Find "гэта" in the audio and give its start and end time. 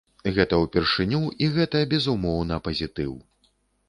0.35-0.57, 1.57-1.81